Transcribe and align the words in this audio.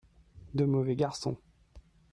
De 0.55 0.65
mauvais 0.65 0.95
garçons. 0.95 1.37